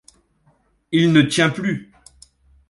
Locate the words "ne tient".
1.13-1.51